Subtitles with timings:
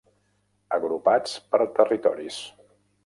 [0.77, 2.41] Agrupats per territoris.